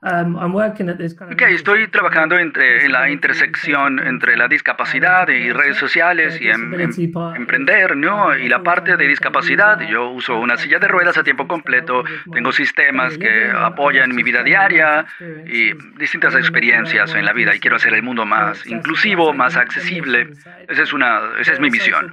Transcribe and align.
Um, 0.00 0.36
ok, 0.36 1.42
estoy 1.48 1.88
trabajando 1.88 2.38
entre, 2.38 2.84
en 2.84 2.92
la 2.92 3.10
intersección 3.10 3.98
entre 3.98 4.36
la 4.36 4.46
discapacidad 4.46 5.26
y 5.28 5.50
redes 5.50 5.76
sociales 5.76 6.40
y 6.40 6.48
em, 6.48 6.72
em, 6.74 6.90
emprender, 7.34 7.96
¿no? 7.96 8.36
Y 8.36 8.48
la 8.48 8.62
parte 8.62 8.96
de 8.96 9.08
discapacidad, 9.08 9.80
yo 9.80 10.10
uso 10.10 10.38
una 10.38 10.56
silla 10.56 10.78
de 10.78 10.86
ruedas 10.86 11.18
a 11.18 11.24
tiempo 11.24 11.48
completo, 11.48 12.04
tengo 12.32 12.52
sistemas 12.52 13.18
que 13.18 13.50
apoyan 13.50 14.14
mi 14.14 14.22
vida 14.22 14.44
diaria 14.44 15.04
y 15.18 15.74
distintas 15.98 16.36
experiencias 16.36 17.12
en 17.16 17.24
la 17.24 17.32
vida 17.32 17.56
y 17.56 17.58
quiero 17.58 17.74
hacer 17.74 17.92
el 17.92 18.04
mundo 18.04 18.24
más 18.24 18.64
inclusivo, 18.66 19.32
más 19.32 19.56
accesible. 19.56 20.28
Esa 20.68 20.82
es, 20.84 20.92
una, 20.92 21.22
esa 21.40 21.54
es 21.54 21.58
mi 21.58 21.70
misión. 21.70 22.12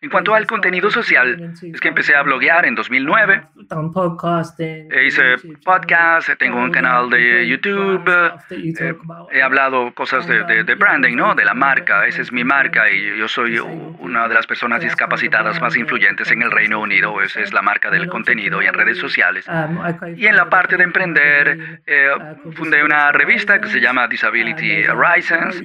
En 0.00 0.10
cuanto 0.10 0.32
al 0.32 0.46
contenido 0.46 0.90
social, 0.90 1.54
es 1.60 1.80
que 1.80 1.88
empecé 1.88 2.14
a 2.14 2.22
bloguear 2.22 2.66
en 2.66 2.76
2009. 2.76 3.42
E 4.90 5.06
hice 5.06 5.36
podcast, 5.64 6.30
tengo 6.38 6.58
un 6.58 6.70
canal 6.70 7.10
de 7.10 7.48
YouTube, 7.48 8.08
eh, 8.50 8.94
he 9.32 9.42
hablado 9.42 9.92
cosas 9.94 10.24
de, 10.28 10.62
de, 10.62 10.74
branding, 10.76 11.16
¿no? 11.16 11.34
De 11.34 11.44
la 11.44 11.54
marca, 11.54 12.06
esa 12.06 12.22
es 12.22 12.32
mi 12.32 12.44
marca 12.44 12.88
y 12.88 13.18
yo 13.18 13.26
soy 13.26 13.58
una 13.58 14.28
de 14.28 14.34
las 14.34 14.46
personas 14.46 14.80
discapacitadas 14.82 15.60
más 15.60 15.76
influyentes 15.76 16.30
en 16.30 16.42
el 16.42 16.52
Reino 16.52 16.80
Unido, 16.80 17.20
esa 17.20 17.40
es 17.40 17.52
la 17.52 17.62
marca 17.62 17.90
del 17.90 18.08
contenido 18.08 18.62
y 18.62 18.66
en 18.66 18.74
redes 18.74 18.98
sociales. 18.98 19.46
Y 20.16 20.26
en 20.26 20.36
la 20.36 20.48
parte 20.48 20.76
de 20.76 20.84
emprender, 20.84 21.80
eh, 21.84 22.08
fundé 22.52 22.84
una 22.84 23.10
revista 23.10 23.60
que 23.60 23.66
se 23.66 23.80
llama 23.80 24.06
Disability 24.06 24.86
Horizons. 24.86 25.60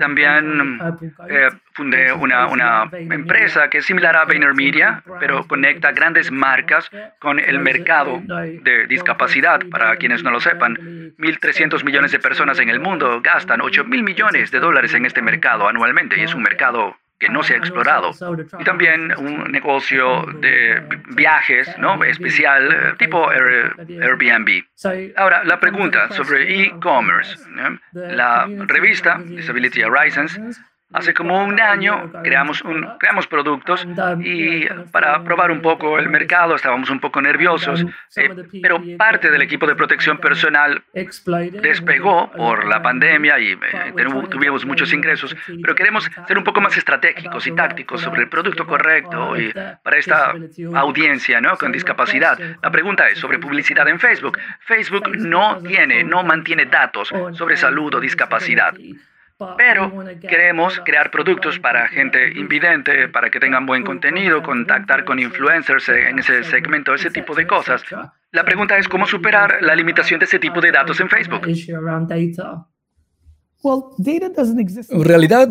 También 0.00 0.80
eh, 1.28 1.48
fundé 1.74 2.12
una, 2.12 2.46
una 2.46 2.88
empresa 2.92 3.68
que 3.68 3.78
es 3.78 3.86
similar 3.86 4.16
a 4.16 4.24
VaynerMedia, 4.24 5.02
pero 5.20 5.46
conecta 5.46 5.92
grandes 5.92 6.30
marcas 6.30 6.88
con 7.18 7.38
el 7.38 7.58
mercado 7.58 8.22
de 8.24 8.86
discapacidad. 8.86 9.60
Para 9.70 9.96
quienes 9.96 10.22
no 10.22 10.30
lo 10.30 10.40
sepan, 10.40 10.76
1.300 11.18 11.84
millones 11.84 12.12
de 12.12 12.18
personas 12.20 12.58
en 12.60 12.70
el 12.70 12.80
mundo 12.80 13.20
gastan 13.22 13.60
8 13.60 13.84
mil 13.84 14.02
millones 14.02 14.50
de 14.50 14.60
dólares 14.60 14.94
en 14.94 15.04
este 15.04 15.20
mercado 15.20 15.68
anualmente 15.68 16.18
y 16.18 16.22
es 16.22 16.34
un 16.34 16.42
mercado 16.42 16.96
que 17.18 17.28
no 17.28 17.42
se 17.42 17.54
ha 17.54 17.56
explorado. 17.56 18.10
Y 18.58 18.64
también 18.64 19.12
un 19.16 19.50
negocio 19.50 20.26
de 20.40 20.82
viajes 21.14 21.76
¿no? 21.78 22.02
especial 22.04 22.72
eh, 22.72 22.94
tipo 22.98 23.30
Airbnb. 23.30 24.64
Ahora, 25.16 25.44
la 25.44 25.60
pregunta 25.60 26.10
sobre 26.10 26.62
e-commerce. 26.62 27.38
La 27.92 28.46
revista 28.66 29.18
Disability 29.24 29.82
Horizons 29.82 30.38
Hace 30.94 31.12
como 31.12 31.44
un 31.44 31.60
año 31.60 32.12
creamos, 32.22 32.62
un, 32.62 32.86
creamos 33.00 33.26
productos 33.26 33.84
y 34.20 34.64
para 34.92 35.24
probar 35.24 35.50
un 35.50 35.60
poco 35.60 35.98
el 35.98 36.08
mercado 36.08 36.54
estábamos 36.54 36.88
un 36.88 37.00
poco 37.00 37.20
nerviosos, 37.20 37.84
eh, 38.14 38.30
pero 38.62 38.80
parte 38.96 39.28
del 39.28 39.42
equipo 39.42 39.66
de 39.66 39.74
protección 39.74 40.18
personal 40.18 40.84
despegó 40.92 42.30
por 42.30 42.64
la 42.66 42.80
pandemia 42.80 43.40
y 43.40 43.52
eh, 43.52 43.58
tuvimos 44.30 44.64
muchos 44.64 44.92
ingresos, 44.92 45.34
pero 45.60 45.74
queremos 45.74 46.08
ser 46.28 46.38
un 46.38 46.44
poco 46.44 46.60
más 46.60 46.76
estratégicos 46.76 47.44
y 47.48 47.52
tácticos 47.52 48.00
sobre 48.00 48.22
el 48.22 48.28
producto 48.28 48.64
correcto 48.64 49.36
y 49.36 49.52
para 49.52 49.96
esta 49.96 50.32
audiencia 50.74 51.40
¿no? 51.40 51.56
con 51.56 51.72
discapacidad. 51.72 52.38
La 52.62 52.70
pregunta 52.70 53.08
es 53.08 53.18
sobre 53.18 53.40
publicidad 53.40 53.88
en 53.88 53.98
Facebook. 53.98 54.38
Facebook 54.60 55.08
no 55.16 55.58
tiene, 55.58 56.04
no 56.04 56.22
mantiene 56.22 56.66
datos 56.66 57.12
sobre 57.32 57.56
salud 57.56 57.94
o 57.94 58.00
discapacidad. 58.00 58.74
Pero 59.56 59.92
queremos 60.20 60.80
crear 60.84 61.10
productos 61.10 61.58
para 61.58 61.88
gente 61.88 62.38
invidente, 62.38 63.08
para 63.08 63.30
que 63.30 63.40
tengan 63.40 63.66
buen 63.66 63.82
contenido, 63.82 64.42
contactar 64.42 65.04
con 65.04 65.18
influencers 65.18 65.88
en 65.88 66.18
ese 66.20 66.44
segmento, 66.44 66.94
ese 66.94 67.10
tipo 67.10 67.34
de 67.34 67.46
cosas. 67.46 67.82
La 68.30 68.44
pregunta 68.44 68.78
es 68.78 68.88
cómo 68.88 69.06
superar 69.06 69.58
la 69.60 69.74
limitación 69.74 70.20
de 70.20 70.26
ese 70.26 70.38
tipo 70.38 70.60
de 70.60 70.70
datos 70.70 71.00
en 71.00 71.08
Facebook. 71.08 71.46
En 74.90 75.04
realidad, 75.04 75.48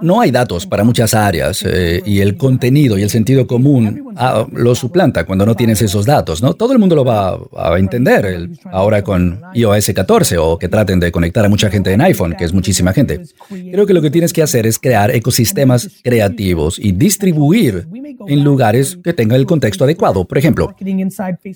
no 0.00 0.20
hay 0.20 0.30
datos 0.30 0.66
para 0.66 0.82
muchas 0.82 1.12
áreas 1.12 1.62
eh, 1.66 2.02
y 2.06 2.20
el 2.20 2.36
contenido 2.36 2.96
y 2.96 3.02
el 3.02 3.10
sentido 3.10 3.46
común 3.46 4.14
ah, 4.16 4.46
lo 4.52 4.74
suplanta 4.74 5.24
cuando 5.24 5.44
no 5.44 5.54
tienes 5.54 5.82
esos 5.82 6.06
datos, 6.06 6.42
¿no? 6.42 6.54
Todo 6.54 6.72
el 6.72 6.78
mundo 6.78 6.96
lo 6.96 7.04
va 7.04 7.38
a 7.56 7.78
entender 7.78 8.48
ahora 8.72 9.02
con 9.02 9.42
iOS 9.52 9.92
14 9.94 10.38
o 10.38 10.58
que 10.58 10.68
traten 10.68 10.98
de 11.00 11.12
conectar 11.12 11.44
a 11.44 11.48
mucha 11.48 11.68
gente 11.68 11.92
en 11.92 12.00
iPhone, 12.00 12.34
que 12.38 12.44
es 12.44 12.52
muchísima 12.52 12.92
gente. 12.92 13.20
Creo 13.48 13.86
que 13.86 13.92
lo 13.92 14.00
que 14.00 14.10
tienes 14.10 14.32
que 14.32 14.42
hacer 14.42 14.66
es 14.66 14.78
crear 14.78 15.10
ecosistemas 15.10 15.90
creativos 16.02 16.78
y 16.78 16.92
distribuir 16.92 17.86
en 18.26 18.42
lugares 18.42 18.98
que 19.02 19.12
tengan 19.12 19.38
el 19.38 19.46
contexto 19.46 19.84
adecuado. 19.84 20.24
Por 20.24 20.38
ejemplo, 20.38 20.74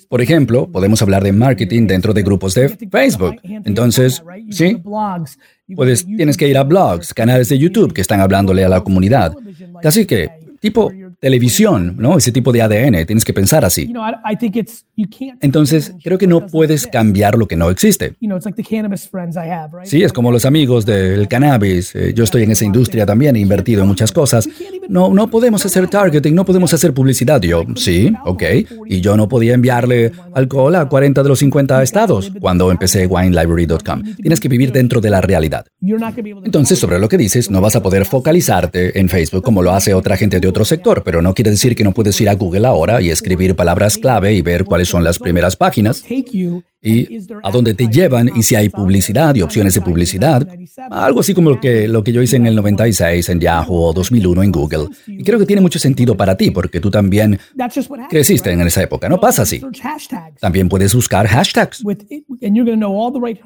por 0.07 0.21
ejemplo, 0.21 0.67
podemos 0.71 1.01
hablar 1.01 1.23
de 1.23 1.31
marketing 1.31 1.87
dentro 1.87 2.13
de 2.13 2.21
grupos 2.21 2.53
de 2.53 2.69
Facebook. 2.91 3.37
Entonces, 3.43 4.23
sí, 4.51 4.77
Puedes, 5.75 6.05
tienes 6.05 6.37
que 6.37 6.47
ir 6.47 6.57
a 6.57 6.63
blogs, 6.63 7.13
canales 7.13 7.49
de 7.49 7.57
YouTube 7.57 7.93
que 7.93 8.01
están 8.01 8.21
hablándole 8.21 8.63
a 8.63 8.69
la 8.69 8.81
comunidad. 8.81 9.35
Casi 9.81 10.05
que, 10.05 10.29
tipo, 10.59 10.91
televisión, 11.19 11.95
¿no? 11.97 12.17
Ese 12.17 12.31
tipo 12.31 12.51
de 12.51 12.61
ADN, 12.61 13.05
tienes 13.05 13.25
que 13.25 13.33
pensar 13.33 13.65
así. 13.65 13.91
Entonces, 15.41 15.93
creo 16.03 16.17
que 16.17 16.27
no 16.27 16.47
puedes 16.47 16.87
cambiar 16.87 17.37
lo 17.37 17.47
que 17.47 17.55
no 17.55 17.69
existe. 17.69 18.15
Sí, 19.83 20.03
es 20.03 20.13
como 20.13 20.31
los 20.31 20.45
amigos 20.45 20.85
del 20.85 21.27
cannabis. 21.27 21.95
Eh, 21.95 22.13
yo 22.13 22.23
estoy 22.23 22.43
en 22.43 22.51
esa 22.51 22.65
industria 22.65 23.05
también, 23.05 23.35
he 23.35 23.39
invertido 23.39 23.81
en 23.81 23.87
muchas 23.87 24.11
cosas. 24.11 24.47
No, 24.87 25.13
no 25.13 25.29
podemos 25.29 25.65
hacer 25.65 25.87
targeting, 25.87 26.33
no 26.33 26.45
podemos 26.45 26.73
hacer 26.73 26.93
publicidad. 26.93 27.41
Yo, 27.41 27.63
sí, 27.75 28.13
ok. 28.25 28.43
Y 28.87 29.01
yo 29.01 29.17
no 29.17 29.27
podía 29.27 29.53
enviarle 29.53 30.11
alcohol 30.33 30.75
a 30.75 30.87
40 30.87 31.21
de 31.23 31.29
los 31.29 31.39
50 31.39 31.83
estados 31.83 32.31
cuando 32.39 32.71
empecé 32.71 33.07
winelibrary.com. 33.07 34.03
Tienes 34.15 34.39
que 34.39 34.47
vivir 34.47 34.71
dentro 34.71 35.01
de 35.01 35.09
la 35.09 35.21
realidad. 35.21 35.65
Entonces, 36.45 36.79
sobre 36.79 36.99
lo 36.99 37.09
que 37.09 37.17
dices, 37.17 37.49
no 37.49 37.61
vas 37.61 37.75
a 37.75 37.83
poder 37.83 38.05
focalizarte 38.05 38.99
en 38.99 39.09
Facebook 39.09 39.43
como 39.43 39.61
lo 39.61 39.71
hace 39.71 39.93
otra 39.93 40.17
gente 40.17 40.39
de 40.39 40.47
otro 40.47 40.65
sector 40.65 41.03
pero 41.09 41.23
no 41.23 41.33
quiere 41.33 41.49
decir 41.49 41.75
que 41.75 41.83
no 41.83 41.91
puedes 41.91 42.21
ir 42.21 42.29
a 42.29 42.35
Google 42.35 42.67
ahora 42.67 43.01
y 43.01 43.09
escribir 43.09 43.55
palabras 43.55 43.97
clave 43.97 44.35
y 44.35 44.43
ver 44.43 44.63
cuáles 44.63 44.89
son 44.89 45.03
las 45.03 45.17
primeras 45.17 45.55
páginas 45.55 46.03
y 46.81 47.19
a 47.43 47.51
dónde 47.51 47.73
te 47.73 47.87
llevan 47.87 48.31
y 48.33 48.43
si 48.43 48.55
hay 48.55 48.69
publicidad 48.69 49.35
y 49.35 49.41
opciones 49.41 49.73
de 49.73 49.81
publicidad. 49.81 50.47
Algo 50.89 51.19
así 51.19 51.33
como 51.33 51.49
lo 51.49 51.59
que, 51.59 51.87
lo 51.87 52.03
que 52.03 52.13
yo 52.13 52.21
hice 52.21 52.37
en 52.37 52.45
el 52.45 52.55
96 52.55 53.27
en 53.29 53.39
Yahoo 53.39 53.87
o 53.87 53.93
2001 53.93 54.43
en 54.43 54.51
Google. 54.51 54.87
Y 55.07 55.23
creo 55.23 55.37
que 55.39 55.45
tiene 55.45 55.61
mucho 55.61 55.79
sentido 55.79 56.15
para 56.15 56.37
ti 56.37 56.51
porque 56.51 56.79
tú 56.79 56.89
también 56.89 57.39
creciste 58.09 58.51
en 58.51 58.61
esa 58.61 58.81
época. 58.81 59.09
No 59.09 59.19
pasa 59.19 59.41
así. 59.41 59.61
También 60.39 60.69
puedes 60.69 60.95
buscar 60.95 61.27
hashtags. 61.27 61.83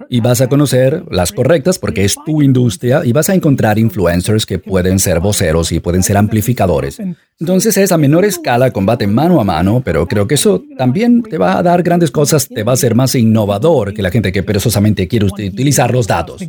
Y 0.09 0.21
vas 0.21 0.41
a 0.41 0.47
conocer 0.47 1.03
las 1.09 1.31
correctas 1.31 1.79
porque 1.79 2.03
es 2.05 2.15
tu 2.25 2.41
industria 2.41 3.01
y 3.03 3.13
vas 3.13 3.29
a 3.29 3.33
encontrar 3.33 3.79
influencers 3.79 4.45
que 4.45 4.59
pueden 4.59 4.99
ser 4.99 5.19
voceros 5.19 5.71
y 5.71 5.79
pueden 5.79 6.03
ser 6.03 6.17
amplificadores. 6.17 6.99
Entonces 7.39 7.77
es 7.77 7.91
a 7.91 7.97
menor 7.97 8.25
escala 8.25 8.71
combate 8.71 9.07
mano 9.07 9.41
a 9.41 9.43
mano, 9.43 9.81
pero 9.83 10.07
creo 10.07 10.27
que 10.27 10.35
eso 10.35 10.63
también 10.77 11.23
te 11.23 11.37
va 11.37 11.57
a 11.57 11.63
dar 11.63 11.81
grandes 11.83 12.11
cosas, 12.11 12.47
te 12.47 12.63
va 12.63 12.71
a 12.71 12.75
hacer 12.75 12.95
más 12.95 13.15
innovador 13.23 13.93
que 13.93 14.01
la 14.01 14.11
gente 14.11 14.31
que 14.31 14.43
perezosamente 14.43 15.07
quiere 15.07 15.25
utilizar 15.25 15.91
los 15.91 16.07
datos. 16.07 16.41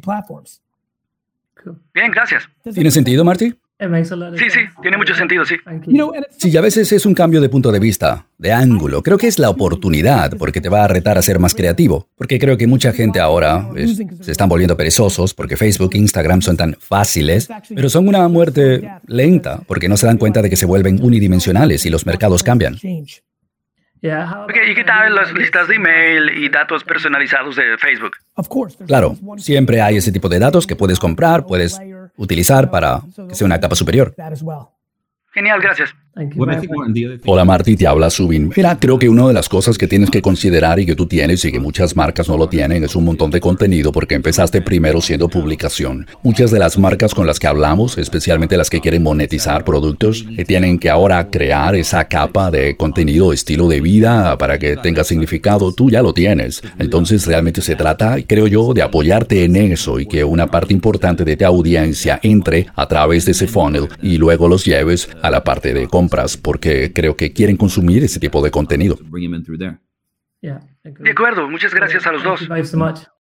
Bien, 1.94 2.10
gracias. 2.10 2.48
¿Tiene 2.74 2.90
sentido, 2.90 3.24
Marty? 3.24 3.54
Sí, 3.76 4.50
sí, 4.50 4.60
tiene 4.82 4.96
mucho 4.96 5.14
sentido, 5.14 5.44
sí. 5.44 5.56
Sí, 6.38 6.56
a 6.56 6.60
veces 6.60 6.92
es 6.92 7.04
un 7.06 7.12
cambio 7.12 7.40
de 7.40 7.48
punto 7.48 7.72
de 7.72 7.80
vista, 7.80 8.26
de 8.38 8.52
ángulo. 8.52 9.02
Creo 9.02 9.18
que 9.18 9.26
es 9.26 9.38
la 9.38 9.50
oportunidad, 9.50 10.36
porque 10.38 10.60
te 10.60 10.68
va 10.68 10.84
a 10.84 10.88
retar 10.88 11.18
a 11.18 11.22
ser 11.22 11.40
más 11.40 11.54
creativo. 11.54 12.08
Porque 12.14 12.38
creo 12.38 12.56
que 12.56 12.66
mucha 12.66 12.92
gente 12.92 13.18
ahora 13.20 13.68
se 14.20 14.30
están 14.30 14.48
volviendo 14.48 14.76
perezosos, 14.76 15.34
porque 15.34 15.56
Facebook 15.56 15.90
e 15.94 15.98
Instagram 15.98 16.40
son 16.40 16.56
tan 16.56 16.76
fáciles, 16.78 17.48
pero 17.74 17.90
son 17.90 18.06
una 18.06 18.26
muerte 18.28 18.88
lenta, 19.06 19.60
porque 19.66 19.88
no 19.88 19.96
se 19.96 20.06
dan 20.06 20.18
cuenta 20.18 20.40
de 20.40 20.50
que 20.50 20.56
se 20.56 20.66
vuelven 20.66 21.02
unidimensionales 21.02 21.84
y 21.84 21.90
los 21.90 22.06
mercados 22.06 22.42
cambian. 22.42 22.76
¿Y 24.04 24.74
qué 24.74 24.84
tal 24.84 25.14
las 25.14 25.32
listas 25.32 25.66
de 25.66 25.76
email 25.76 26.30
y 26.36 26.50
datos 26.50 26.84
personalizados 26.84 27.56
de 27.56 27.78
Facebook? 27.78 28.12
Claro, 28.86 29.16
siempre 29.38 29.80
hay 29.80 29.96
ese 29.96 30.12
tipo 30.12 30.28
de 30.28 30.38
datos 30.38 30.66
que 30.66 30.76
puedes 30.76 30.98
comprar, 30.98 31.46
puedes 31.46 31.80
utilizar 32.16 32.70
para 32.70 33.00
que 33.28 33.34
sea 33.34 33.46
una 33.46 33.58
capa 33.60 33.74
superior. 33.74 34.14
Genial, 35.32 35.60
gracias. 35.60 35.94
Hola 37.26 37.44
Marty, 37.44 37.74
te 37.74 37.88
habla 37.88 38.08
Subin. 38.08 38.52
Mira, 38.56 38.78
creo 38.78 39.00
que 39.00 39.08
una 39.08 39.26
de 39.26 39.32
las 39.32 39.48
cosas 39.48 39.76
que 39.76 39.88
tienes 39.88 40.10
que 40.10 40.22
considerar 40.22 40.78
y 40.78 40.86
que 40.86 40.94
tú 40.94 41.06
tienes 41.06 41.44
y 41.44 41.50
que 41.50 41.58
muchas 41.58 41.96
marcas 41.96 42.28
no 42.28 42.36
lo 42.36 42.48
tienen 42.48 42.84
es 42.84 42.94
un 42.94 43.04
montón 43.04 43.32
de 43.32 43.40
contenido 43.40 43.90
porque 43.90 44.14
empezaste 44.14 44.62
primero 44.62 45.00
siendo 45.00 45.28
publicación. 45.28 46.06
Muchas 46.22 46.52
de 46.52 46.60
las 46.60 46.78
marcas 46.78 47.14
con 47.14 47.26
las 47.26 47.40
que 47.40 47.48
hablamos, 47.48 47.98
especialmente 47.98 48.56
las 48.56 48.70
que 48.70 48.80
quieren 48.80 49.02
monetizar 49.02 49.64
productos, 49.64 50.24
que 50.36 50.44
tienen 50.44 50.78
que 50.78 50.88
ahora 50.88 51.30
crear 51.30 51.74
esa 51.74 52.04
capa 52.04 52.52
de 52.52 52.76
contenido, 52.76 53.32
estilo 53.32 53.66
de 53.66 53.80
vida 53.80 54.38
para 54.38 54.56
que 54.56 54.76
tenga 54.76 55.02
significado, 55.02 55.72
tú 55.72 55.90
ya 55.90 56.00
lo 56.00 56.14
tienes. 56.14 56.62
Entonces 56.78 57.26
realmente 57.26 57.60
se 57.60 57.74
trata, 57.74 58.18
creo 58.24 58.46
yo, 58.46 58.72
de 58.72 58.82
apoyarte 58.82 59.42
en 59.42 59.56
eso 59.56 59.98
y 59.98 60.06
que 60.06 60.22
una 60.22 60.46
parte 60.46 60.74
importante 60.74 61.24
de 61.24 61.36
tu 61.36 61.44
audiencia 61.44 62.20
entre 62.22 62.68
a 62.76 62.86
través 62.86 63.24
de 63.24 63.32
ese 63.32 63.48
funnel 63.48 63.88
y 64.00 64.16
luego 64.16 64.46
los 64.46 64.64
lleves 64.64 65.08
a 65.20 65.30
la 65.30 65.42
parte 65.42 65.74
de 65.74 65.88
compras 66.04 66.36
porque 66.36 66.92
creo 66.92 67.16
que 67.16 67.32
quieren 67.32 67.56
consumir 67.56 68.04
ese 68.04 68.20
tipo 68.20 68.42
de 68.42 68.50
contenido. 68.50 68.98
De 70.42 71.10
acuerdo, 71.10 71.48
muchas 71.48 71.74
gracias 71.74 72.06
a 72.06 72.12
los 72.12 72.22
dos. 72.22 72.46